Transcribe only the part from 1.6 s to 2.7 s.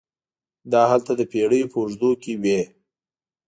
په اوږدو کې وې.